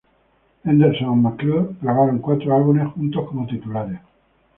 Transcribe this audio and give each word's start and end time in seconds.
Henderson 0.65 1.09
and 1.09 1.21
McClure 1.21 1.75
grabaron 1.79 2.17
cuatro 2.21 2.57
álbumes 2.57 2.91
juntos 2.91 3.27
como 3.27 3.45
titulares. 3.45 3.99